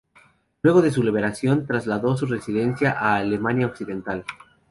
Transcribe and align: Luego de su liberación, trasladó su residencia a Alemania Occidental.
Luego 0.63 0.81
de 0.81 0.89
su 0.89 1.03
liberación, 1.03 1.67
trasladó 1.67 2.17
su 2.17 2.25
residencia 2.25 2.93
a 2.93 3.17
Alemania 3.17 3.67
Occidental. 3.67 4.25